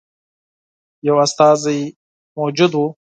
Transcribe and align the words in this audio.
یو 1.07 1.15
استازی 1.25 1.79
موجود 2.37 2.71
وو. 2.75 2.85